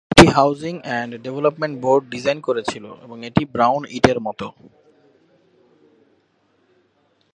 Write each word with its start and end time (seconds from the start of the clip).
এটি 0.11 0.25
housing 0.27 0.73
and 0.83 1.11
development 1.23 1.75
board 1.79 2.03
design 2.09 2.39
করেছিল 2.41 2.85
এবং 3.05 3.17
এটি 3.25 3.43
ব্রাউন 3.45 3.81
ইটের 3.89 4.19
মত। 4.19 4.41